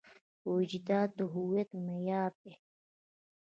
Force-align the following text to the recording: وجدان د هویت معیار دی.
وجدان 0.53 1.07
د 1.17 1.19
هویت 1.33 1.69
معیار 1.85 2.31
دی. 2.43 2.53